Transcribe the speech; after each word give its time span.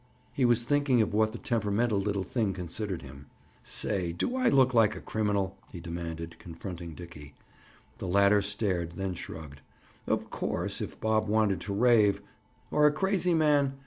He 0.33 0.45
was 0.45 0.63
thinking 0.63 0.99
of 1.03 1.13
what 1.13 1.31
the 1.31 1.37
temperamental 1.37 1.99
little 2.01 2.23
thing 2.23 2.53
considered 2.53 3.03
him. 3.03 3.27
"Say, 3.61 4.11
do 4.11 4.35
I 4.35 4.49
look 4.49 4.73
like 4.73 4.95
a 4.95 4.99
criminal?" 4.99 5.55
he 5.71 5.79
demanded, 5.79 6.39
confronting 6.39 6.95
Dickie. 6.95 7.35
The 7.99 8.07
latter 8.07 8.41
stared, 8.41 8.93
then 8.93 9.13
shrugged. 9.13 9.61
Of 10.07 10.31
course, 10.31 10.81
if 10.81 10.99
Bob 10.99 11.27
wanted 11.27 11.61
to 11.61 11.73
rave—? 11.75 12.19
"Or 12.71 12.87
a 12.87 12.91
crazy 12.91 13.35
man? 13.35 13.77